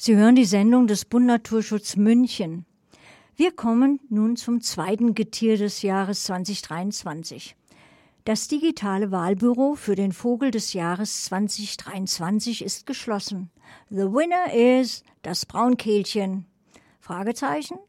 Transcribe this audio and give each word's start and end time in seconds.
Sie 0.00 0.14
hören 0.14 0.36
die 0.36 0.44
Sendung 0.44 0.86
des 0.86 1.04
Bund 1.04 1.26
Naturschutz 1.26 1.96
München. 1.96 2.64
Wir 3.34 3.50
kommen 3.50 3.98
nun 4.08 4.36
zum 4.36 4.60
zweiten 4.60 5.12
Getier 5.12 5.58
des 5.58 5.82
Jahres 5.82 6.22
2023. 6.22 7.56
Das 8.24 8.46
digitale 8.46 9.10
Wahlbüro 9.10 9.74
für 9.74 9.96
den 9.96 10.12
Vogel 10.12 10.52
des 10.52 10.72
Jahres 10.72 11.24
2023 11.24 12.64
ist 12.64 12.86
geschlossen. 12.86 13.50
The 13.90 14.04
winner 14.04 14.54
is 14.54 15.02
das 15.22 15.44
Braunkehlchen. 15.44 16.46
Fragezeichen? 17.00 17.80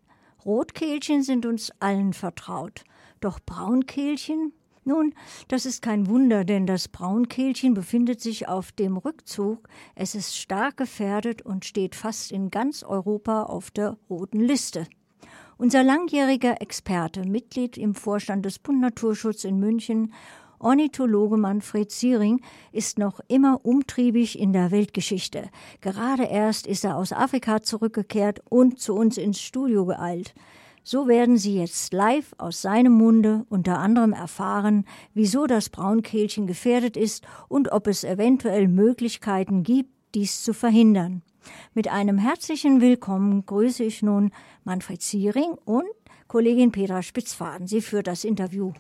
Rotkehlchen 0.44 1.22
sind 1.22 1.46
uns 1.46 1.72
allen 1.80 2.14
vertraut. 2.14 2.86
Doch 3.20 3.40
Braunkehlchen? 3.40 4.52
Nun, 4.84 5.14
das 5.48 5.66
ist 5.66 5.82
kein 5.82 6.08
Wunder, 6.08 6.46
denn 6.46 6.66
das 6.66 6.88
Braunkehlchen 6.88 7.74
befindet 7.74 8.22
sich 8.22 8.48
auf 8.48 8.72
dem 8.72 8.98
Rückzug. 8.98 9.68
Es 9.96 10.16
ist 10.16 10.38
stark 10.38 10.78
gefährdet 10.78 11.42
und 11.42 11.66
steht 11.66 11.96
fast 11.96 12.32
in 12.32 12.50
ganz 12.50 12.84
Europa 12.84 13.44
auf 13.44 13.72
der 13.72 13.98
roten 14.10 14.40
Liste. 14.40 14.88
Unser 15.58 15.84
langjähriger 15.84 16.62
Experte, 16.62 17.28
Mitglied 17.28 17.78
im 17.78 17.94
Vorstand 17.94 18.46
des 18.46 18.60
Bund 18.60 18.80
Naturschutz 18.80 19.44
in 19.44 19.60
München, 19.60 20.14
Ornithologe 20.60 21.38
Manfred 21.38 21.90
Ziering 21.90 22.42
ist 22.74 23.00
noch 23.00 23.22
immer 23.30 23.66
umtriebig 23.66 24.38
in 24.38 24.52
der 24.52 24.72
Weltgeschichte. 24.72 25.50
Gerade 25.80 26.24
erst 26.24 26.68
ist 26.68 26.84
er 26.84 26.98
aus 26.98 27.14
Afrika 27.14 27.62
zurückgekehrt 27.62 28.42
und 28.50 28.80
zu 28.80 28.94
uns 28.94 29.18
ins 29.18 29.40
Studio 29.40 29.86
geeilt. 29.86 30.34
So 30.92 31.08
werden 31.08 31.38
Sie 31.38 31.56
jetzt 31.56 31.94
live 31.94 32.34
aus 32.40 32.64
seinem 32.64 32.94
Munde 32.94 33.46
unter 33.50 33.78
anderem 33.78 34.12
erfahren, 34.12 34.86
wieso 35.14 35.46
das 35.46 35.70
Braunkehlchen 35.70 36.48
gefährdet 36.48 36.98
ist 36.98 37.28
und 37.48 37.72
ob 37.72 37.86
es 37.86 38.04
eventuell 38.04 38.68
Möglichkeiten 38.68 39.62
gibt, 39.62 39.92
dies 40.16 40.42
zu 40.42 40.52
verhindern. 40.52 41.22
Mit 41.76 41.90
einem 41.90 42.18
herzlichen 42.18 42.82
Willkommen 42.82 43.46
grüße 43.46 43.84
ich 43.84 44.02
nun 44.02 44.32
Manfred 44.64 45.04
Ziering 45.04 45.52
und 45.64 45.86
Kollegin 46.28 46.72
Petra 46.72 47.04
Spitzfaden. 47.04 47.68
Sie 47.68 47.82
führt 47.82 48.08
das 48.08 48.24
Interview. 48.24 48.74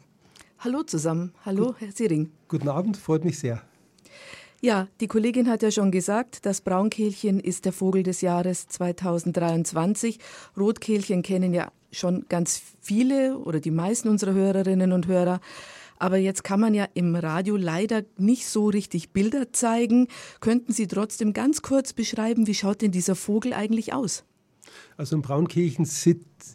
Hallo 0.57 0.81
zusammen. 0.81 1.33
Hallo, 1.45 1.75
Herr 1.77 1.93
Ziering. 1.93 2.31
Guten 2.47 2.69
Abend, 2.69 2.97
freut 2.97 3.23
mich 3.23 3.37
sehr. 3.37 3.61
Ja, 4.61 4.87
die 4.99 5.07
Kollegin 5.07 5.47
hat 5.47 5.61
ja 5.61 5.69
schon 5.69 5.91
gesagt, 5.91 6.47
das 6.47 6.61
Braunkehlchen 6.61 7.39
ist 7.39 7.65
der 7.65 7.71
Vogel 7.71 8.01
des 8.01 8.21
Jahres 8.21 8.67
2023. 8.67 10.17
Rotkehlchen 10.57 11.21
kennen 11.21 11.53
ja 11.53 11.71
schon 11.91 12.25
ganz 12.29 12.61
viele 12.81 13.37
oder 13.37 13.59
die 13.59 13.71
meisten 13.71 14.09
unserer 14.09 14.33
Hörerinnen 14.33 14.91
und 14.91 15.07
Hörer. 15.07 15.39
Aber 15.97 16.17
jetzt 16.17 16.43
kann 16.45 16.61
man 16.61 16.73
ja 16.73 16.87
im 16.93 17.15
Radio 17.15 17.57
leider 17.57 18.03
nicht 18.17 18.47
so 18.47 18.67
richtig 18.67 19.11
Bilder 19.11 19.51
zeigen. 19.51 20.07
Könnten 20.39 20.71
Sie 20.71 20.87
trotzdem 20.87 21.33
ganz 21.33 21.61
kurz 21.61 21.91
beschreiben, 21.91 22.47
wie 22.47 22.55
schaut 22.55 22.81
denn 22.81 22.91
dieser 22.91 23.15
Vogel 23.15 23.53
eigentlich 23.53 23.93
aus? 23.93 24.23
Also 24.97 25.17
ein 25.17 25.21
Braunkehlchen 25.21 25.87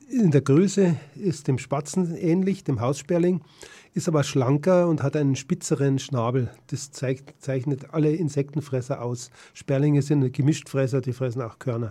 in 0.08 0.30
der 0.30 0.40
Größe 0.40 0.96
ist 1.14 1.48
dem 1.48 1.58
Spatzen 1.58 2.14
ähnlich, 2.16 2.64
dem 2.64 2.80
Haussperling, 2.80 3.42
ist 3.92 4.08
aber 4.08 4.24
schlanker 4.24 4.88
und 4.88 5.02
hat 5.02 5.16
einen 5.16 5.36
spitzeren 5.36 5.98
Schnabel. 5.98 6.50
Das 6.68 6.90
zeichnet 6.90 7.90
alle 7.92 8.12
Insektenfresser 8.12 9.02
aus. 9.02 9.30
Sperlinge 9.52 10.02
sind 10.02 10.32
Gemischtfresser, 10.32 11.00
die 11.00 11.12
fressen 11.12 11.42
auch 11.42 11.58
Körner. 11.58 11.90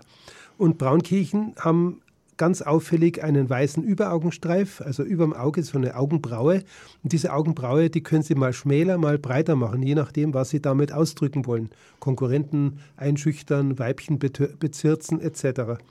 Und 0.57 0.78
Braunkehlchen 0.78 1.55
haben 1.57 2.02
ganz 2.38 2.62
auffällig 2.62 3.23
einen 3.23 3.50
weißen 3.50 3.84
Überaugenstreif, 3.84 4.81
also 4.81 5.03
über 5.03 5.26
dem 5.26 5.34
Auge 5.34 5.64
so 5.64 5.78
eine 5.78 5.95
Augenbraue. 5.95 6.64
Und 7.03 7.14
diese 7.14 7.34
Augenbraue, 7.34 7.90
die 7.90 8.02
können 8.02 8.23
Sie 8.23 8.36
mal 8.36 8.53
schmäler, 8.53 8.98
mal 8.98 9.17
breiter 9.17 9.56
machen, 9.56 9.81
je 9.84 9.95
nachdem, 9.95 10.34
was 10.34 10.50
Sie 10.50 10.62
damit 10.62 10.92
ausdrücken 10.92 11.45
wollen. 11.45 11.70
Konkurrenten 12.00 12.80
einschüchtern, 12.98 13.80
Weibchen 13.80 14.20
bezirzen 14.20 15.20
etc. 15.20 15.81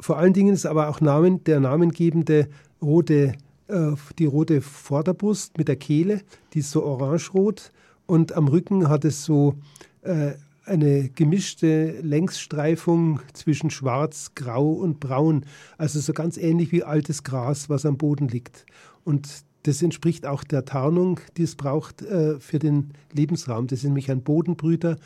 Vor 0.00 0.18
allen 0.18 0.32
Dingen 0.32 0.54
ist 0.54 0.66
aber 0.66 0.88
auch 0.88 1.00
Namen, 1.00 1.44
der 1.44 1.60
namengebende 1.60 2.48
rote, 2.80 3.34
äh, 3.68 3.92
die 4.18 4.26
rote 4.26 4.60
Vorderbrust 4.60 5.58
mit 5.58 5.68
der 5.68 5.76
Kehle, 5.76 6.22
die 6.54 6.60
ist 6.60 6.70
so 6.70 6.84
orangerot 6.84 7.72
und 8.06 8.32
am 8.32 8.48
Rücken 8.48 8.88
hat 8.88 9.04
es 9.04 9.24
so 9.24 9.54
äh, 10.02 10.32
eine 10.68 11.08
gemischte 11.08 12.00
Längsstreifung 12.02 13.20
zwischen 13.32 13.70
Schwarz, 13.70 14.32
Grau 14.34 14.70
und 14.72 15.00
Braun. 15.00 15.44
Also 15.76 16.00
so 16.00 16.12
ganz 16.12 16.36
ähnlich 16.36 16.72
wie 16.72 16.84
altes 16.84 17.24
Gras, 17.24 17.68
was 17.68 17.86
am 17.86 17.96
Boden 17.96 18.28
liegt. 18.28 18.66
Und 19.04 19.28
das 19.64 19.82
entspricht 19.82 20.26
auch 20.26 20.44
der 20.44 20.64
Tarnung, 20.64 21.20
die 21.36 21.42
es 21.42 21.56
braucht 21.56 22.02
äh, 22.02 22.38
für 22.40 22.58
den 22.58 22.92
Lebensraum. 23.12 23.66
Das 23.66 23.80
ist 23.80 23.84
nämlich 23.84 24.10
ein 24.10 24.22
Bodenbrüter 24.22 24.96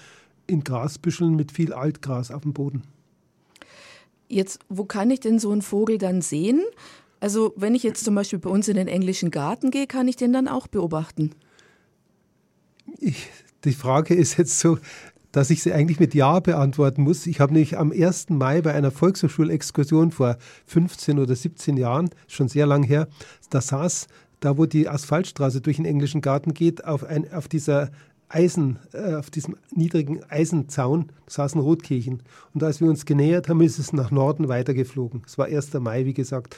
in 0.46 0.64
Grasbüscheln 0.64 1.34
mit 1.34 1.52
viel 1.52 1.72
Altgras 1.72 2.30
auf 2.30 2.42
dem 2.42 2.52
Boden. 2.52 2.82
Jetzt, 4.28 4.60
wo 4.68 4.84
kann 4.84 5.10
ich 5.10 5.20
denn 5.20 5.38
so 5.38 5.50
einen 5.50 5.62
Vogel 5.62 5.98
dann 5.98 6.22
sehen? 6.22 6.62
Also, 7.20 7.52
wenn 7.56 7.74
ich 7.74 7.82
jetzt 7.82 8.04
zum 8.04 8.14
Beispiel 8.14 8.38
bei 8.38 8.50
uns 8.50 8.66
in 8.66 8.76
den 8.76 8.88
englischen 8.88 9.30
Garten 9.30 9.70
gehe, 9.70 9.86
kann 9.86 10.08
ich 10.08 10.16
den 10.16 10.32
dann 10.32 10.48
auch 10.48 10.66
beobachten? 10.66 11.32
Ich, 12.98 13.28
die 13.64 13.72
Frage 13.72 14.14
ist 14.14 14.38
jetzt 14.38 14.58
so, 14.58 14.78
dass 15.32 15.50
ich 15.50 15.62
sie 15.62 15.72
eigentlich 15.72 15.98
mit 15.98 16.14
Ja 16.14 16.40
beantworten 16.40 17.02
muss. 17.02 17.26
Ich 17.26 17.40
habe 17.40 17.54
nämlich 17.54 17.78
am 17.78 17.90
1. 17.90 18.30
Mai 18.30 18.62
bei 18.62 18.72
einer 18.74 18.90
Volkshochschulexkursion 18.90 20.10
vor 20.10 20.36
15 20.66 21.18
oder 21.18 21.34
17 21.34 21.76
Jahren, 21.76 22.10
schon 22.28 22.48
sehr 22.48 22.66
lang 22.66 22.82
her, 22.82 23.08
da 23.50 23.60
saß, 23.60 24.06
da 24.40 24.58
wo 24.58 24.66
die 24.66 24.88
Asphaltstraße 24.88 25.60
durch 25.60 25.76
den 25.76 25.86
englischen 25.86 26.20
Garten 26.20 26.54
geht, 26.54 26.84
auf, 26.84 27.04
ein, 27.04 27.32
auf 27.32 27.48
dieser 27.48 27.90
Eisen, 28.28 28.78
äh, 28.92 29.14
auf 29.14 29.30
diesem 29.30 29.56
niedrigen 29.74 30.22
Eisenzaun 30.28 31.12
saßen 31.26 31.60
Rotkehlchen. 31.60 32.22
Und 32.54 32.62
als 32.62 32.80
wir 32.80 32.88
uns 32.88 33.04
genähert 33.04 33.48
haben, 33.48 33.60
ist 33.60 33.78
es 33.78 33.92
nach 33.92 34.10
Norden 34.10 34.48
weitergeflogen. 34.48 35.22
Es 35.26 35.38
war 35.38 35.46
1. 35.46 35.74
Mai, 35.74 36.06
wie 36.06 36.14
gesagt. 36.14 36.56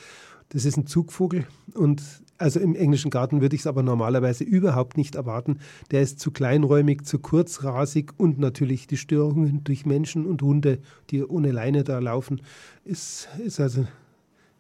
Das 0.51 0.65
ist 0.65 0.77
ein 0.77 0.87
Zugvogel 0.87 1.47
und 1.75 2.03
also 2.45 2.61
im 2.61 2.77
englischen 2.77 3.11
Garten 3.11 3.41
würde 3.41 3.57
ich 3.57 3.63
es 3.63 3.67
aber 3.67 3.83
normalerweise 3.83 4.45
überhaupt 4.45 4.99
nicht 4.99 5.15
erwarten. 5.15 5.61
Der 5.91 6.03
ist 6.03 6.21
zu 6.21 6.31
kleinräumig, 6.31 7.07
zu 7.07 7.19
kurzrasig 7.19 8.13
und 8.19 8.39
natürlich 8.39 8.87
die 8.87 8.99
Störungen 8.99 9.65
durch 9.65 9.87
Menschen 9.87 10.27
und 10.27 10.43
Hunde, 10.43 10.79
die 11.09 11.25
ohne 11.25 11.53
Leine 11.53 11.85
da 11.85 12.01
laufen, 12.01 12.43
ist, 12.85 13.31
ist 13.43 13.61
also 13.61 13.87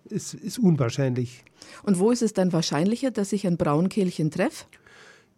ist, 0.08 0.32
ist 0.32 0.58
unwahrscheinlich. 0.58 1.44
Und 1.82 1.98
wo 1.98 2.10
ist 2.10 2.22
es 2.22 2.32
dann 2.32 2.54
wahrscheinlicher, 2.54 3.10
dass 3.10 3.34
ich 3.34 3.46
ein 3.46 3.58
Braunkehlchen 3.58 4.30
treffe? 4.30 4.64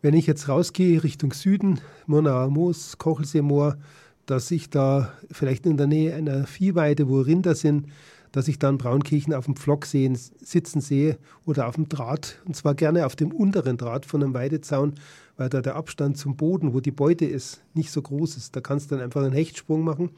Wenn 0.00 0.14
ich 0.14 0.28
jetzt 0.28 0.48
rausgehe 0.48 1.02
Richtung 1.02 1.32
Süden, 1.32 1.80
Monauer 2.06 2.48
Moos, 2.48 2.96
Kochelseemoor, 2.96 3.76
dass 4.26 4.52
ich 4.52 4.70
da 4.70 5.12
vielleicht 5.32 5.66
in 5.66 5.78
der 5.78 5.88
Nähe 5.88 6.14
einer 6.14 6.46
Viehweide, 6.46 7.08
wo 7.08 7.22
Rinder 7.22 7.56
sind, 7.56 7.88
dass 8.36 8.48
ich 8.48 8.58
dann 8.58 8.76
Braunkirchen 8.76 9.32
auf 9.32 9.46
dem 9.46 9.56
Pflock 9.56 9.86
sehen, 9.86 10.14
sitzen 10.14 10.82
sehe 10.82 11.16
oder 11.46 11.68
auf 11.68 11.76
dem 11.76 11.88
Draht. 11.88 12.36
Und 12.44 12.54
zwar 12.54 12.74
gerne 12.74 13.06
auf 13.06 13.16
dem 13.16 13.32
unteren 13.32 13.78
Draht 13.78 14.04
von 14.04 14.22
einem 14.22 14.34
Weidezaun, 14.34 14.92
weil 15.38 15.48
da 15.48 15.62
der 15.62 15.74
Abstand 15.74 16.18
zum 16.18 16.36
Boden, 16.36 16.74
wo 16.74 16.80
die 16.80 16.90
Beute 16.90 17.24
ist, 17.24 17.62
nicht 17.72 17.90
so 17.90 18.02
groß 18.02 18.36
ist. 18.36 18.54
Da 18.54 18.60
kannst 18.60 18.90
du 18.90 18.94
dann 18.94 19.02
einfach 19.02 19.22
einen 19.22 19.32
Hechtsprung 19.32 19.84
machen 19.84 20.10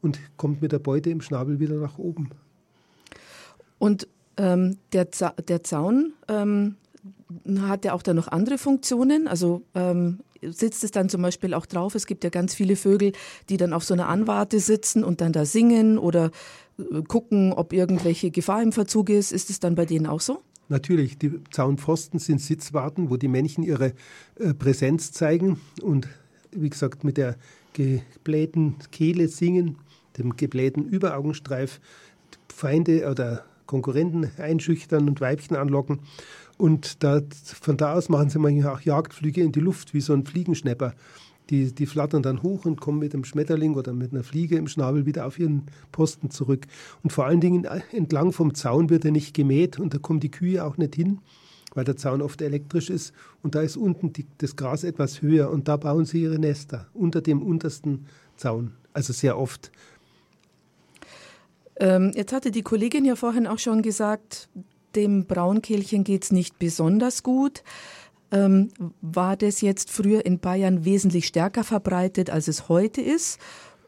und 0.00 0.18
kommt 0.38 0.62
mit 0.62 0.72
der 0.72 0.78
Beute 0.78 1.10
im 1.10 1.20
Schnabel 1.20 1.60
wieder 1.60 1.74
nach 1.74 1.98
oben. 1.98 2.30
Und 3.78 4.08
ähm, 4.38 4.78
der, 4.94 5.12
Za 5.12 5.34
der 5.46 5.62
Zaun 5.62 6.14
ähm, 6.28 6.76
hat 7.60 7.84
ja 7.84 7.92
auch 7.92 8.02
da 8.02 8.14
noch 8.14 8.28
andere 8.28 8.58
Funktionen. 8.58 9.28
Also 9.28 9.62
ähm, 9.74 10.20
sitzt 10.42 10.84
es 10.84 10.90
dann 10.90 11.08
zum 11.08 11.22
Beispiel 11.22 11.54
auch 11.54 11.66
drauf. 11.66 11.94
Es 11.94 12.06
gibt 12.06 12.24
ja 12.24 12.30
ganz 12.30 12.54
viele 12.54 12.76
Vögel, 12.76 13.12
die 13.48 13.56
dann 13.56 13.72
auf 13.72 13.84
so 13.84 13.94
einer 13.94 14.08
Anwarte 14.08 14.60
sitzen 14.60 15.04
und 15.04 15.20
dann 15.20 15.32
da 15.32 15.44
singen 15.44 15.98
oder 15.98 16.30
äh, 16.78 17.02
gucken, 17.02 17.52
ob 17.52 17.72
irgendwelche 17.72 18.30
Gefahr 18.30 18.62
im 18.62 18.72
Verzug 18.72 19.10
ist. 19.10 19.32
Ist 19.32 19.50
es 19.50 19.60
dann 19.60 19.74
bei 19.74 19.86
denen 19.86 20.06
auch 20.06 20.20
so? 20.20 20.42
Natürlich, 20.68 21.18
die 21.18 21.32
Zaunpfosten 21.50 22.18
sind 22.18 22.40
Sitzwarten, 22.40 23.08
wo 23.10 23.16
die 23.16 23.28
Männchen 23.28 23.62
ihre 23.62 23.92
äh, 24.38 24.52
Präsenz 24.52 25.12
zeigen 25.12 25.60
und 25.80 26.08
wie 26.50 26.70
gesagt 26.70 27.04
mit 27.04 27.16
der 27.16 27.36
geblähten 27.72 28.76
Kehle 28.90 29.28
singen, 29.28 29.76
dem 30.18 30.36
geblähten 30.36 30.84
Überaugenstreif 30.84 31.80
Feinde 32.48 33.08
oder 33.10 33.44
Konkurrenten 33.66 34.30
einschüchtern 34.38 35.08
und 35.08 35.20
Weibchen 35.20 35.56
anlocken. 35.56 36.00
Und 36.58 37.02
da, 37.02 37.20
von 37.60 37.76
da 37.76 37.94
aus 37.94 38.08
machen 38.08 38.30
sie 38.30 38.38
manchmal 38.38 38.74
auch 38.74 38.80
Jagdflüge 38.80 39.42
in 39.42 39.52
die 39.52 39.60
Luft, 39.60 39.94
wie 39.94 40.00
so 40.00 40.12
ein 40.12 40.24
Fliegenschnepper. 40.24 40.94
Die, 41.50 41.72
die 41.72 41.86
flattern 41.86 42.22
dann 42.22 42.42
hoch 42.42 42.64
und 42.64 42.80
kommen 42.80 42.98
mit 42.98 43.14
einem 43.14 43.24
Schmetterling 43.24 43.74
oder 43.74 43.92
mit 43.92 44.12
einer 44.12 44.24
Fliege 44.24 44.56
im 44.56 44.66
Schnabel 44.66 45.06
wieder 45.06 45.26
auf 45.26 45.38
ihren 45.38 45.66
Posten 45.92 46.30
zurück. 46.30 46.66
Und 47.04 47.12
vor 47.12 47.26
allen 47.26 47.40
Dingen 47.40 47.64
äh, 47.66 47.82
entlang 47.92 48.32
vom 48.32 48.54
Zaun 48.54 48.90
wird 48.90 49.04
er 49.04 49.12
nicht 49.12 49.32
gemäht 49.32 49.78
und 49.78 49.94
da 49.94 49.98
kommen 49.98 50.18
die 50.18 50.30
Kühe 50.30 50.64
auch 50.64 50.76
nicht 50.76 50.96
hin, 50.96 51.20
weil 51.74 51.84
der 51.84 51.96
Zaun 51.96 52.20
oft 52.20 52.42
elektrisch 52.42 52.90
ist. 52.90 53.12
Und 53.42 53.54
da 53.54 53.60
ist 53.60 53.76
unten 53.76 54.12
die, 54.12 54.26
das 54.38 54.56
Gras 54.56 54.82
etwas 54.82 55.22
höher 55.22 55.50
und 55.50 55.68
da 55.68 55.76
bauen 55.76 56.04
sie 56.04 56.22
ihre 56.22 56.40
Nester 56.40 56.88
unter 56.94 57.20
dem 57.20 57.42
untersten 57.42 58.06
Zaun. 58.36 58.72
Also 58.92 59.12
sehr 59.12 59.38
oft. 59.38 59.70
Ähm, 61.78 62.12
jetzt 62.14 62.32
hatte 62.32 62.50
die 62.50 62.62
Kollegin 62.62 63.04
ja 63.04 63.16
vorhin 63.16 63.46
auch 63.46 63.58
schon 63.58 63.82
gesagt, 63.82 64.48
dem 64.94 65.26
Braunkehlchen 65.26 66.04
geht 66.04 66.24
es 66.24 66.32
nicht 66.32 66.58
besonders 66.58 67.22
gut. 67.22 67.62
Ähm, 68.32 68.70
war 69.02 69.36
das 69.36 69.60
jetzt 69.60 69.90
früher 69.90 70.24
in 70.24 70.40
Bayern 70.40 70.84
wesentlich 70.84 71.26
stärker 71.26 71.64
verbreitet, 71.64 72.30
als 72.30 72.48
es 72.48 72.68
heute 72.68 73.00
ist? 73.00 73.38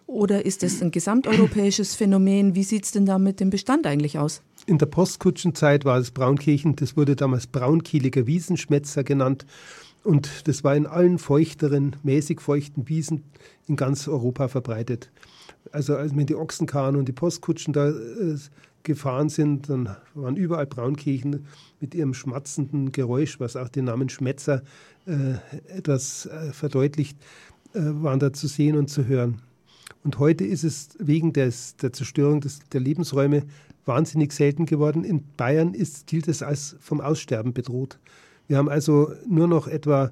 oder 0.09 0.47
ist 0.47 0.63
es 0.63 0.83
ein 0.83 0.91
gesamteuropäisches 0.91 1.95
Phänomen? 1.95 2.55
Wie 2.55 2.65
sieht 2.65 2.87
es 2.87 2.93
denn 2.93 3.07
da 3.07 3.19
mit 3.19 3.41
dem 3.41 3.51
Bestand 3.51 3.87
eigentlich 3.87 4.19
aus? 4.19 4.43
In 4.67 4.79
der 4.79 4.87
Postkutschenzeit 4.87 5.85
war 5.85 5.99
es 5.99 6.11
Braunkirchen, 6.11 6.75
das 6.77 6.97
wurde 6.97 7.15
damals 7.15 7.47
braunkieliger 7.47 8.27
Wiesenschmätzer 8.27 9.05
genannt. 9.05 9.47
Und 10.05 10.49
das 10.49 10.65
war 10.65 10.75
in 10.75 10.87
allen 10.87 11.19
feuchteren, 11.19 11.97
mäßig 12.03 12.41
feuchten 12.41 12.89
Wiesen 12.89 13.25
in 13.67 13.77
ganz 13.77 14.09
Europa 14.09 14.49
verbreitet. 14.49 15.11
Also 15.73 15.97
als 15.97 16.15
wir 16.17 16.25
die 16.25 16.37
Ochsenkahn 16.37 16.97
und 16.97 17.07
die 17.07 17.13
Postkutschen 17.13 17.73
da 17.73 17.89
äh, 17.89 18.37
gefahren 18.83 19.29
sind, 19.29 19.69
dann 19.69 19.97
waren 20.15 20.37
überall 20.37 20.67
Braunkirchen 20.67 21.47
mit 21.81 21.95
ihrem 21.95 22.15
schmatzenden 22.15 22.93
Geräusch, 22.93 23.39
was 23.41 23.57
auch 23.57 23.69
den 23.69 23.85
Namen 23.87 24.09
Schmetzer 24.09 24.63
äh, 25.07 25.35
etwas 25.69 26.27
äh, 26.27 26.53
verdeutlicht, 26.53 27.19
äh, 27.75 27.81
waren 27.83 28.19
da 28.19 28.33
zu 28.33 28.47
sehen 28.47 28.77
und 28.77 28.89
zu 28.89 29.07
hören. 29.07 29.43
Und 30.05 30.19
heute 30.19 30.45
ist 30.45 30.65
es 30.65 30.91
wegen 30.99 31.33
des, 31.33 31.77
der 31.77 31.93
Zerstörung 31.93 32.41
des, 32.41 32.61
der 32.73 32.81
Lebensräume 32.81 33.43
wahnsinnig 33.85 34.33
selten 34.33 34.65
geworden. 34.65 35.05
In 35.05 35.25
Bayern 35.37 35.75
ist, 35.75 36.07
gilt 36.07 36.29
es 36.29 36.43
als 36.43 36.77
vom 36.81 37.01
Aussterben 37.01 37.53
bedroht. 37.53 37.99
Wir 38.47 38.57
haben 38.57 38.69
also 38.69 39.13
nur 39.27 39.49
noch 39.49 39.67
etwa 39.67 40.11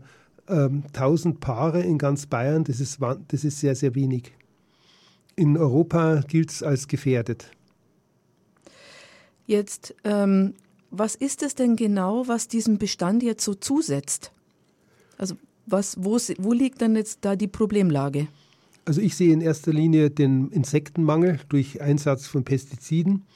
ähm, 0.48 0.82
1000 0.92 1.40
Paare 1.40 1.80
in 1.82 1.98
ganz 1.98 2.26
Bayern. 2.26 2.64
Das 2.64 2.80
ist, 2.80 2.98
das 3.28 3.44
ist 3.44 3.60
sehr, 3.60 3.74
sehr 3.74 3.94
wenig. 3.94 4.32
In 5.36 5.58
Europa 5.58 6.22
gilt 6.26 6.50
es 6.50 6.62
als 6.62 6.88
gefährdet. 6.88 7.50
Jetzt, 9.46 9.94
ähm, 10.02 10.54
was 10.90 11.14
ist 11.14 11.42
es 11.42 11.54
denn 11.54 11.76
genau, 11.76 12.26
was 12.26 12.48
diesem 12.48 12.78
Bestand 12.78 13.22
jetzt 13.22 13.44
so 13.44 13.54
zusetzt? 13.54 14.32
Also 15.18 15.36
was, 15.66 15.96
wo, 16.02 16.18
wo 16.38 16.52
liegt 16.52 16.80
dann 16.80 16.96
jetzt 16.96 17.18
da 17.22 17.36
die 17.36 17.48
Problemlage? 17.48 18.28
Also 18.86 19.00
ich 19.00 19.16
sehe 19.16 19.32
in 19.32 19.40
erster 19.40 19.72
Linie 19.72 20.10
den 20.10 20.48
Insektenmangel 20.50 21.40
durch 21.48 21.82
Einsatz 21.82 22.26
von 22.26 22.44
Pestiziden. 22.44 23.26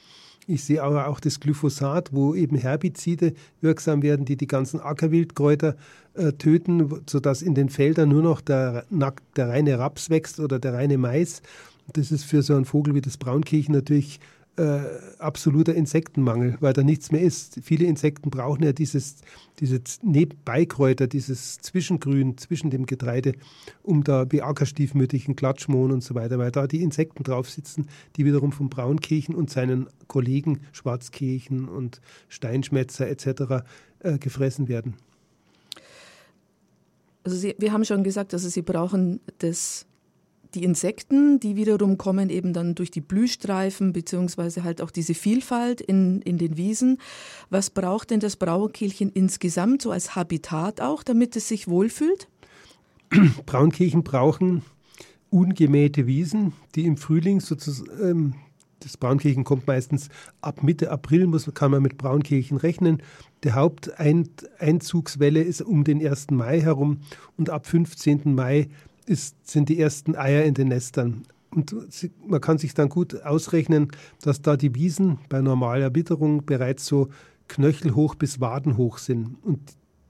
Ich 0.47 0.63
sehe 0.63 0.81
aber 0.81 1.07
auch 1.07 1.19
das 1.19 1.39
Glyphosat, 1.39 2.13
wo 2.13 2.33
eben 2.33 2.57
Herbizide 2.57 3.33
wirksam 3.61 4.01
werden, 4.01 4.25
die 4.25 4.37
die 4.37 4.47
ganzen 4.47 4.79
Ackerwildkräuter 4.79 5.75
äh, 6.13 6.33
töten, 6.33 7.03
sodass 7.07 7.41
in 7.41 7.53
den 7.53 7.69
Feldern 7.69 8.09
nur 8.09 8.23
noch 8.23 8.41
der, 8.41 8.85
der 8.89 9.49
reine 9.49 9.77
Raps 9.77 10.09
wächst 10.09 10.39
oder 10.39 10.57
der 10.57 10.73
reine 10.73 10.97
Mais. 10.97 11.41
Das 11.93 12.11
ist 12.11 12.23
für 12.23 12.41
so 12.41 12.55
einen 12.55 12.65
Vogel 12.65 12.93
wie 12.95 13.01
das 13.01 13.17
Braunkirchen 13.17 13.73
natürlich 13.73 14.19
äh, 14.57 14.81
absoluter 15.17 15.73
Insektenmangel, 15.73 16.57
weil 16.59 16.73
da 16.73 16.83
nichts 16.83 17.11
mehr 17.11 17.21
ist. 17.21 17.59
Viele 17.63 17.85
Insekten 17.85 18.29
brauchen 18.29 18.63
ja 18.63 18.73
dieses, 18.73 19.15
diese 19.59 19.79
Beikräuter, 20.45 21.07
dieses 21.07 21.59
Zwischengrün 21.59 22.37
zwischen 22.37 22.69
dem 22.69 22.85
Getreide, 22.85 23.33
um 23.81 24.03
da 24.03 24.29
wie 24.29 24.41
Ackerstiefmüttigen, 24.41 25.35
Klatschmohn 25.35 25.91
und 25.91 26.03
so 26.03 26.15
weiter, 26.15 26.37
weil 26.37 26.51
da 26.51 26.67
die 26.67 26.81
Insekten 26.81 27.23
drauf 27.23 27.49
sitzen, 27.49 27.87
die 28.17 28.25
wiederum 28.25 28.51
vom 28.51 28.69
Braunkirchen 28.69 29.35
und 29.35 29.49
seinen 29.49 29.87
Kollegen 30.07 30.59
Schwarzkirchen 30.73 31.69
und 31.69 32.01
Steinschmetzer 32.27 33.07
etc. 33.07 33.63
Äh, 33.99 34.17
gefressen 34.17 34.67
werden. 34.67 34.95
Also 37.23 37.37
Sie, 37.37 37.55
wir 37.57 37.71
haben 37.71 37.85
schon 37.85 38.03
gesagt, 38.03 38.33
also 38.33 38.49
Sie 38.49 38.63
brauchen 38.63 39.19
das 39.37 39.85
die 40.53 40.63
Insekten, 40.63 41.39
die 41.39 41.55
wiederum 41.55 41.97
kommen 41.97 42.29
eben 42.29 42.53
dann 42.53 42.75
durch 42.75 42.91
die 42.91 43.01
Blühstreifen 43.01 43.93
beziehungsweise 43.93 44.63
halt 44.63 44.81
auch 44.81 44.91
diese 44.91 45.13
Vielfalt 45.13 45.81
in, 45.81 46.21
in 46.21 46.37
den 46.37 46.57
Wiesen. 46.57 46.97
Was 47.49 47.69
braucht 47.69 48.11
denn 48.11 48.19
das 48.19 48.35
Braunkehlchen 48.35 49.11
insgesamt 49.11 49.81
so 49.81 49.91
als 49.91 50.15
Habitat 50.15 50.81
auch, 50.81 51.03
damit 51.03 51.35
es 51.35 51.47
sich 51.47 51.67
wohlfühlt? 51.67 52.27
Braunkehlchen 53.45 54.03
brauchen 54.03 54.63
ungemähte 55.31 56.05
Wiesen, 56.05 56.53
die 56.75 56.85
im 56.85 56.97
Frühling 56.97 57.39
sozusagen, 57.39 57.89
ähm, 58.01 58.33
das 58.81 58.97
Braunkehlchen 58.97 59.43
kommt 59.43 59.67
meistens 59.67 60.09
ab 60.41 60.63
Mitte 60.63 60.91
April, 60.91 61.27
muss, 61.27 61.49
kann 61.53 61.71
man 61.71 61.83
mit 61.83 61.97
Braunkehlchen 61.97 62.57
rechnen. 62.57 63.01
Die 63.43 63.51
Haupteinzugswelle 63.51 65.41
ist 65.41 65.61
um 65.61 65.83
den 65.83 66.05
1. 66.05 66.31
Mai 66.31 66.61
herum 66.61 67.01
und 67.37 67.49
ab 67.51 67.67
15. 67.67 68.33
Mai 68.33 68.69
ist, 69.11 69.35
sind 69.47 69.69
die 69.69 69.79
ersten 69.79 70.15
Eier 70.15 70.43
in 70.43 70.53
den 70.53 70.69
Nestern. 70.69 71.23
Und 71.51 71.75
man 72.25 72.39
kann 72.39 72.57
sich 72.57 72.73
dann 72.73 72.89
gut 72.89 73.21
ausrechnen, 73.23 73.89
dass 74.21 74.41
da 74.41 74.55
die 74.55 74.73
Wiesen 74.73 75.19
bei 75.27 75.41
normaler 75.41 75.93
Witterung 75.93 76.45
bereits 76.45 76.85
so 76.85 77.09
knöchelhoch 77.49 78.15
bis 78.15 78.39
wadenhoch 78.39 78.97
sind. 78.97 79.35
Und 79.43 79.59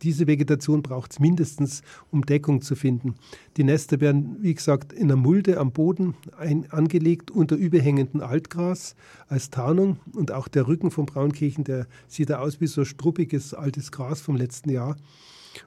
diese 0.04 0.28
Vegetation 0.28 0.82
braucht 0.82 1.12
es 1.12 1.20
mindestens, 1.20 1.82
um 2.12 2.26
Deckung 2.26 2.62
zu 2.62 2.76
finden. 2.76 3.16
Die 3.58 3.64
Nester 3.64 4.02
werden, 4.02 4.38
wie 4.42 4.54
gesagt, 4.54 4.94
in 4.94 5.08
der 5.08 5.18
Mulde 5.18 5.60
am 5.60 5.72
Boden 5.72 6.16
ein, 6.38 6.72
angelegt 6.72 7.32
unter 7.32 7.56
überhängendem 7.56 8.22
Altgras 8.22 8.96
als 9.28 9.50
Tarnung. 9.50 10.00
Und 10.14 10.32
auch 10.32 10.48
der 10.48 10.68
Rücken 10.68 10.92
vom 10.92 11.06
Braunkirchen, 11.06 11.64
der 11.64 11.88
sieht 12.08 12.30
da 12.30 12.40
aus 12.40 12.62
wie 12.62 12.68
so 12.68 12.86
struppiges 12.86 13.54
altes 13.54 13.92
Gras 13.92 14.22
vom 14.22 14.36
letzten 14.36 14.70
Jahr. 14.70 14.96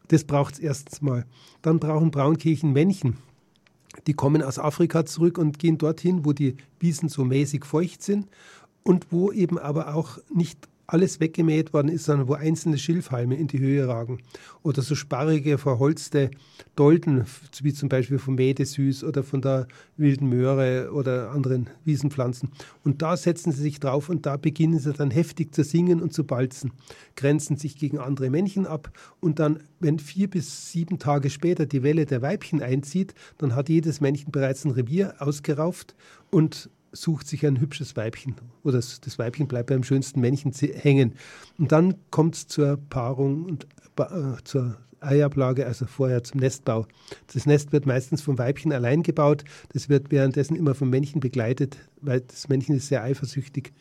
Das 0.09 0.25
braucht 0.25 0.55
es 0.55 0.61
erstens 0.61 1.03
mal. 1.03 1.27
Dann 1.63 1.79
brauchen 1.79 2.11
Braunkirchen 2.11 2.73
Männchen. 2.73 3.19
Die 4.07 4.15
kommen 4.15 4.43
aus 4.43 4.59
Afrika 4.59 5.05
zurück 5.07 5.39
und 5.39 5.59
gehen 5.59 5.79
dorthin, 5.79 6.25
wo 6.25 6.33
die 6.33 6.57
Wiesen 6.81 7.09
so 7.09 7.25
mäßig 7.25 7.65
feucht 7.65 8.03
sind 8.03 8.29
und 8.83 9.07
wo 9.11 9.31
eben 9.33 9.59
aber 9.59 9.95
auch 9.95 10.19
nicht 10.33 10.69
alles 10.87 11.21
weggemäht 11.21 11.73
worden 11.73 11.89
ist, 11.89 12.05
sondern 12.05 12.29
wo 12.29 12.35
einzelne 12.35 12.79
Schilfhalme 12.79 13.37
in 13.37 13.47
die 13.47 13.59
Höhe 13.59 13.87
ragen. 13.89 14.19
Oder 14.63 14.83
so 14.83 14.95
sparrige, 14.95 15.59
verholzte 15.59 16.31
Dolden, 16.77 17.25
wie 17.63 17.73
zum 17.73 17.89
Beispiel 17.89 18.19
vom 18.19 18.35
Mädesüß 18.35 19.05
oder 19.05 19.23
von 19.23 19.41
der 19.41 19.67
wilden 19.97 20.29
Möhre 20.29 20.91
oder 20.93 21.31
anderen 21.31 21.71
Wiesenpflanzen. 21.85 22.51
Und 22.83 23.03
da 23.03 23.17
setzen 23.17 23.53
sie 23.53 23.63
sich 23.63 23.81
drauf 23.81 24.09
und 24.09 24.27
da 24.27 24.37
beginnen 24.37 24.79
sie 24.79 24.93
dann 24.93 25.11
heftig 25.11 25.55
zu 25.55 25.65
singen 25.65 26.03
und 26.03 26.13
zu 26.13 26.25
balzen, 26.25 26.73
grenzen 27.17 27.57
sich 27.57 27.77
gegen 27.77 27.99
andere 27.99 28.31
Männchen 28.31 28.67
ab 28.67 28.91
und 29.21 29.39
dann, 29.39 29.61
wenn 29.81 29.99
vier 29.99 30.29
bis 30.29 30.71
sieben 30.71 30.99
Tage 30.99 31.31
später 31.31 31.67
die 31.67 31.83
Welle 31.83 32.07
der 32.07 32.23
Weibchen 32.23 32.63
einzieht, 32.63 33.15
dann 33.39 33.55
hat 33.55 33.69
jedes 33.69 34.01
Männchen 34.01 34.33
bereits 34.33 34.65
ein 34.65 34.71
Revier 34.71 35.15
ausgerauft 35.19 35.95
und 36.31 36.71
sucht 36.95 37.27
sich 37.27 37.47
ein 37.47 37.61
hübsches 37.61 37.97
Weibchen 37.97 38.37
oder 38.63 38.79
das, 38.79 39.19
Weibchen 39.19 39.47
bleibt 39.49 39.69
beim 39.69 39.83
schönsten 39.83 40.21
Männchen 40.21 40.53
hängen. 40.53 41.15
Und 41.59 41.73
dann 41.73 41.95
kommt 42.11 42.37
es 42.37 42.47
zur 42.47 42.79
Paarung 42.89 43.45
und 43.45 43.67
äh, 43.99 44.43
zur 44.45 44.77
Eiablage, 45.01 45.67
also 45.67 45.87
vorher 45.87 46.25
zum 46.25 46.41
Nestbau. 46.41 46.87
Das 47.33 47.47
Nest 47.47 47.73
wird 47.73 47.87
meistens 47.87 48.23
vom 48.23 48.39
Weibchen 48.39 48.73
allein 48.73 49.03
gebaut. 49.03 49.45
Das 49.73 49.89
wird 49.89 50.11
währenddessen 50.11 50.57
immer 50.57 50.75
vom 50.75 50.91
Männchen 50.91 51.21
begleitet, 51.21 51.77
weil 52.01 52.23
das 52.23 52.49
Männchen 52.49 52.77
ist 52.77 52.89
sehr 52.89 53.03
eifersüchtig. 53.03 53.73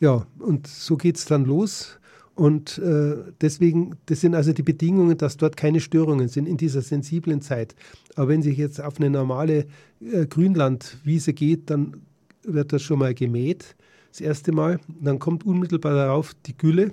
Ja, 0.00 0.26
und 0.38 0.66
so 0.66 0.96
geht 0.96 1.16
es 1.16 1.26
dann 1.26 1.44
los. 1.44 1.98
Und 2.34 2.78
äh, 2.78 3.16
deswegen, 3.40 3.96
das 4.06 4.22
sind 4.22 4.34
also 4.34 4.52
die 4.52 4.62
Bedingungen, 4.62 5.18
dass 5.18 5.36
dort 5.36 5.56
keine 5.56 5.80
Störungen 5.80 6.28
sind 6.28 6.48
in 6.48 6.56
dieser 6.56 6.80
sensiblen 6.80 7.42
Zeit. 7.42 7.74
Aber 8.16 8.28
wenn 8.28 8.42
sich 8.42 8.56
jetzt 8.56 8.80
auf 8.80 8.98
eine 8.98 9.10
normale 9.10 9.66
äh, 10.00 10.26
Grünlandwiese 10.26 11.34
geht, 11.34 11.68
dann 11.68 12.02
wird 12.44 12.72
das 12.72 12.82
schon 12.82 12.98
mal 12.98 13.14
gemäht, 13.14 13.76
das 14.10 14.20
erste 14.20 14.52
Mal. 14.52 14.80
Dann 15.00 15.18
kommt 15.18 15.44
unmittelbar 15.44 15.94
darauf 15.94 16.34
die 16.46 16.56
Gülle 16.56 16.92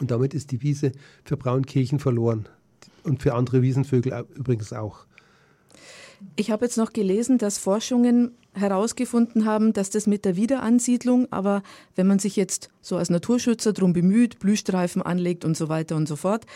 und 0.00 0.10
damit 0.10 0.34
ist 0.34 0.50
die 0.50 0.62
Wiese 0.62 0.92
für 1.24 1.36
Braunkirchen 1.36 1.98
verloren 1.98 2.48
und 3.04 3.22
für 3.22 3.34
andere 3.34 3.62
Wiesenvögel 3.62 4.26
übrigens 4.34 4.72
auch. 4.72 5.06
Ich 6.36 6.50
habe 6.50 6.66
jetzt 6.66 6.76
noch 6.76 6.92
gelesen, 6.92 7.38
dass 7.38 7.58
Forschungen 7.58 8.32
herausgefunden 8.52 9.44
haben, 9.44 9.72
dass 9.72 9.90
das 9.90 10.06
mit 10.06 10.24
der 10.24 10.36
Wiederansiedlung, 10.36 11.28
aber 11.30 11.62
wenn 11.94 12.06
man 12.06 12.18
sich 12.18 12.36
jetzt 12.36 12.68
so 12.82 12.96
als 12.96 13.08
Naturschützer 13.10 13.72
darum 13.72 13.92
bemüht, 13.92 14.38
Blühstreifen 14.38 15.02
anlegt 15.02 15.44
und 15.44 15.56
so 15.56 15.68
weiter 15.68 15.96
und 15.96 16.08
so 16.08 16.16
fort, 16.16 16.46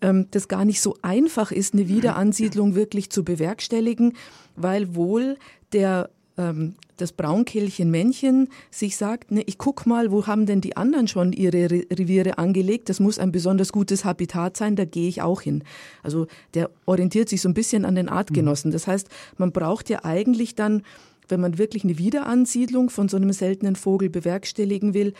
ähm, 0.00 0.26
das 0.32 0.48
gar 0.48 0.64
nicht 0.64 0.80
so 0.80 0.96
einfach 1.02 1.52
ist, 1.52 1.72
eine 1.74 1.88
Wiederansiedlung 1.88 2.74
wirklich 2.74 3.10
zu 3.10 3.24
bewerkstelligen, 3.24 4.14
weil 4.56 4.94
wohl 4.94 5.36
der 5.72 6.10
ähm, 6.36 6.74
das 6.96 7.12
Braunkehlchen-Männchen 7.12 8.48
sich 8.70 8.96
sagt, 8.96 9.30
ne, 9.30 9.42
ich 9.46 9.58
guck 9.58 9.86
mal, 9.86 10.10
wo 10.10 10.26
haben 10.26 10.46
denn 10.46 10.60
die 10.60 10.76
anderen 10.76 11.08
schon 11.08 11.32
ihre 11.32 11.64
Reviere 11.70 12.38
angelegt? 12.38 12.88
Das 12.88 13.00
muss 13.00 13.18
ein 13.18 13.32
besonders 13.32 13.72
gutes 13.72 14.04
Habitat 14.04 14.56
sein, 14.56 14.76
da 14.76 14.84
gehe 14.84 15.08
ich 15.08 15.22
auch 15.22 15.40
hin. 15.40 15.64
Also 16.02 16.26
der 16.54 16.70
orientiert 16.86 17.28
sich 17.28 17.40
so 17.40 17.48
ein 17.48 17.54
bisschen 17.54 17.84
an 17.84 17.94
den 17.94 18.08
Artgenossen. 18.08 18.70
Das 18.70 18.86
heißt, 18.86 19.08
man 19.38 19.52
braucht 19.52 19.88
ja 19.88 20.04
eigentlich 20.04 20.54
dann, 20.54 20.82
wenn 21.28 21.40
man 21.40 21.58
wirklich 21.58 21.84
eine 21.84 21.98
Wiederansiedlung 21.98 22.90
von 22.90 23.08
so 23.08 23.16
einem 23.16 23.32
seltenen 23.32 23.76
Vogel 23.76 24.10
bewerkstelligen 24.10 24.94
will, 24.94 25.14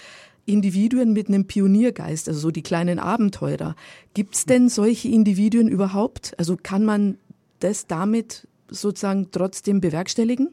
Individuen 0.47 1.13
mit 1.13 1.29
einem 1.29 1.47
Pioniergeist, 1.47 2.29
also 2.29 2.41
so 2.41 2.51
die 2.51 2.63
kleinen 2.63 2.99
Abenteurer. 2.99 3.77
Gibt 4.15 4.35
es 4.35 4.47
denn 4.47 4.69
solche 4.69 5.09
Individuen 5.09 5.69
überhaupt? 5.69 6.35
Also 6.39 6.57
kann 6.61 6.85
man 6.85 7.19
das 7.61 7.87
damit 7.87 8.49
sozusagen 8.69 9.29
trotzdem 9.31 9.81
bewerkstelligen? 9.81 10.51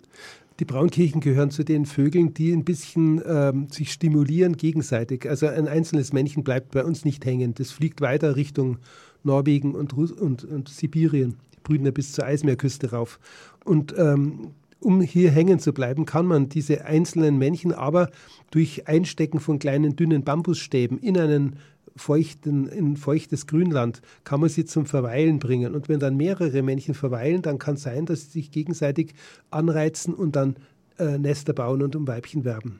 Die 0.60 0.66
Braunkirchen 0.66 1.22
gehören 1.22 1.52
zu 1.52 1.64
den 1.64 1.86
Vögeln, 1.86 2.34
die 2.34 2.52
ein 2.52 2.66
bisschen 2.66 3.22
ähm, 3.26 3.68
sich 3.70 3.92
stimulieren 3.92 4.58
gegenseitig. 4.58 5.30
Also 5.30 5.48
ein 5.48 5.68
einzelnes 5.68 6.14
Männchen 6.14 6.44
bleibt 6.44 6.72
bei 6.72 6.84
uns 6.84 7.06
nicht 7.06 7.26
hängen. 7.26 7.54
Das 7.54 7.72
fliegt 7.72 8.02
weiter 8.02 8.36
Richtung 8.36 8.80
Norwegen 9.24 9.76
und, 9.76 9.96
Russ 9.96 10.12
und, 10.12 10.44
und 10.46 10.70
Sibirien. 10.70 11.36
Die 11.54 11.60
brüten 11.62 11.86
ja 11.86 11.92
bis 11.92 12.14
zur 12.14 12.26
Eismeerküste 12.26 12.92
rauf. 12.92 13.20
Und 13.66 13.94
ähm, 13.98 14.52
um 14.80 15.02
hier 15.02 15.32
hängen 15.32 15.60
zu 15.60 15.74
bleiben, 15.74 16.06
kann 16.06 16.26
man 16.26 16.50
diese 16.50 16.86
einzelnen 16.86 17.38
Männchen 17.38 17.74
aber 17.74 18.10
durch 18.52 18.88
Einstecken 18.88 19.40
von 19.40 19.60
kleinen 19.60 19.96
dünnen 19.96 20.24
Bambusstäben 20.24 21.00
in 21.00 21.18
einen 21.18 21.56
feuchten, 21.96 22.68
in 22.68 22.96
feuchtes 22.96 23.48
Grünland 23.48 24.02
kann 24.24 24.40
man 24.40 24.50
sie 24.50 24.66
zum 24.66 24.86
Verweilen 24.86 25.40
bringen. 25.40 25.76
Und 25.76 25.90
wenn 25.90 26.00
dann 26.00 26.16
mehrere 26.16 26.62
Männchen 26.62 26.94
verweilen, 26.94 27.42
dann 27.42 27.58
kann 27.58 27.76
es 27.76 27.84
sein, 27.84 28.06
dass 28.06 28.26
sie 28.26 28.40
sich 28.40 28.52
gegenseitig 28.52 29.14
anreizen 29.50 30.14
und 30.14 30.36
dann 30.36 30.56
äh, 31.00 31.18
Nester 31.18 31.54
bauen 31.54 31.82
und 31.82 31.96
um 31.96 32.08
Weibchen 32.08 32.46
werben. 32.46 32.80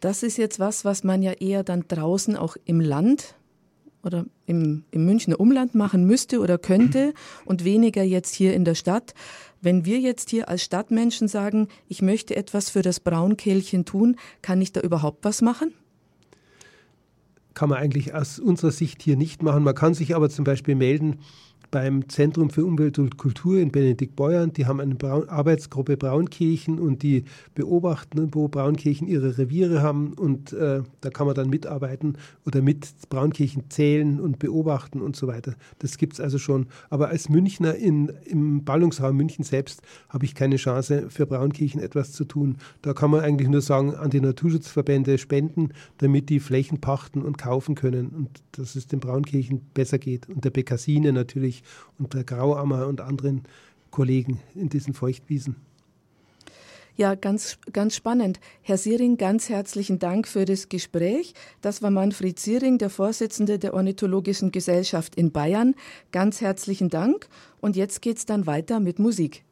Das 0.00 0.22
ist 0.22 0.36
jetzt 0.36 0.60
was, 0.60 0.84
was 0.84 1.04
man 1.04 1.22
ja 1.22 1.32
eher 1.32 1.64
dann 1.64 1.84
draußen 1.88 2.36
auch 2.36 2.56
im 2.64 2.80
Land 2.80 3.34
oder 4.02 4.26
im, 4.44 4.84
im 4.90 5.04
Münchner 5.04 5.40
Umland 5.40 5.74
machen 5.74 6.04
müsste 6.04 6.38
oder 6.40 6.58
könnte 6.58 7.12
und 7.44 7.64
weniger 7.64 8.02
jetzt 8.02 8.34
hier 8.34 8.54
in 8.54 8.64
der 8.64 8.74
Stadt. 8.74 9.14
Wenn 9.66 9.84
wir 9.84 9.98
jetzt 9.98 10.30
hier 10.30 10.48
als 10.48 10.62
Stadtmenschen 10.62 11.26
sagen, 11.26 11.66
ich 11.88 12.00
möchte 12.00 12.36
etwas 12.36 12.70
für 12.70 12.82
das 12.82 13.00
Braunkehlchen 13.00 13.84
tun, 13.84 14.14
kann 14.40 14.60
ich 14.60 14.70
da 14.70 14.80
überhaupt 14.80 15.24
was 15.24 15.42
machen? 15.42 15.74
Kann 17.52 17.70
man 17.70 17.78
eigentlich 17.78 18.14
aus 18.14 18.38
unserer 18.38 18.70
Sicht 18.70 19.02
hier 19.02 19.16
nicht 19.16 19.42
machen. 19.42 19.64
Man 19.64 19.74
kann 19.74 19.92
sich 19.92 20.14
aber 20.14 20.30
zum 20.30 20.44
Beispiel 20.44 20.76
melden 20.76 21.18
beim 21.76 22.08
Zentrum 22.08 22.48
für 22.48 22.64
Umwelt 22.64 22.98
und 22.98 23.18
Kultur 23.18 23.58
in 23.58 23.70
Benediktbeuern. 23.70 24.50
Die 24.54 24.64
haben 24.64 24.80
eine 24.80 24.94
Braun 24.94 25.28
Arbeitsgruppe 25.28 25.98
Braunkirchen 25.98 26.78
und 26.78 27.02
die 27.02 27.24
beobachten, 27.54 28.30
wo 28.32 28.48
Braunkirchen 28.48 29.06
ihre 29.06 29.36
Reviere 29.36 29.82
haben 29.82 30.14
und 30.14 30.54
äh, 30.54 30.80
da 31.02 31.10
kann 31.10 31.26
man 31.26 31.36
dann 31.36 31.50
mitarbeiten 31.50 32.16
oder 32.46 32.62
mit 32.62 32.88
Braunkirchen 33.10 33.68
zählen 33.68 34.20
und 34.20 34.38
beobachten 34.38 35.02
und 35.02 35.16
so 35.16 35.26
weiter. 35.26 35.54
Das 35.80 35.98
gibt 35.98 36.14
es 36.14 36.20
also 36.20 36.38
schon. 36.38 36.68
Aber 36.88 37.08
als 37.08 37.28
Münchner 37.28 37.74
in, 37.74 38.10
im 38.24 38.64
Ballungsraum 38.64 39.14
München 39.14 39.44
selbst 39.44 39.82
habe 40.08 40.24
ich 40.24 40.34
keine 40.34 40.56
Chance, 40.56 41.10
für 41.10 41.26
Braunkirchen 41.26 41.82
etwas 41.82 42.12
zu 42.12 42.24
tun. 42.24 42.56
Da 42.80 42.94
kann 42.94 43.10
man 43.10 43.20
eigentlich 43.20 43.50
nur 43.50 43.60
sagen, 43.60 43.94
an 43.94 44.08
die 44.08 44.22
Naturschutzverbände 44.22 45.18
spenden, 45.18 45.74
damit 45.98 46.30
die 46.30 46.40
Flächen 46.40 46.80
pachten 46.80 47.20
und 47.20 47.36
kaufen 47.36 47.74
können 47.74 48.08
und 48.08 48.30
dass 48.52 48.76
es 48.76 48.86
den 48.86 49.00
Braunkirchen 49.00 49.60
besser 49.74 49.98
geht. 49.98 50.26
Und 50.30 50.42
der 50.42 50.50
Bekassine 50.50 51.12
natürlich 51.12 51.62
Der 51.98 52.24
Grauammer 52.24 52.86
und 52.86 53.00
anderen 53.00 53.42
Kollegen 53.90 54.40
in 54.54 54.68
diesen 54.68 54.94
Feuchtwiesen. 54.94 55.56
Ja, 56.96 57.14
ganz, 57.14 57.58
ganz 57.74 57.94
spannend. 57.94 58.40
Herr 58.62 58.78
Siering, 58.78 59.18
ganz 59.18 59.50
herzlichen 59.50 59.98
Dank 59.98 60.26
für 60.26 60.46
das 60.46 60.70
Gespräch. 60.70 61.34
Das 61.60 61.82
war 61.82 61.90
Manfred 61.90 62.38
Siering, 62.38 62.78
der 62.78 62.88
Vorsitzende 62.88 63.58
der 63.58 63.74
Ornithologischen 63.74 64.50
Gesellschaft 64.50 65.14
in 65.14 65.30
Bayern. 65.30 65.74
Ganz 66.10 66.40
herzlichen 66.40 66.88
Dank. 66.88 67.28
Und 67.60 67.76
jetzt 67.76 68.00
geht's 68.00 68.24
dann 68.24 68.46
weiter 68.46 68.80
mit 68.80 68.98
Musik. 68.98 69.44